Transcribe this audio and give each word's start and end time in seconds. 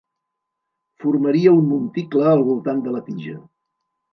Formaria 1.03 1.53
un 1.59 1.69
monticle 1.73 2.27
al 2.33 2.45
voltant 2.51 2.83
de 2.89 2.95
la 2.99 3.07
tija. 3.11 3.37